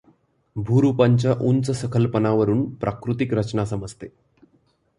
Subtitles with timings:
[0.55, 4.07] भूरूपांच्या उंचसखलपणावरून प्राकृतिक रचना समजते.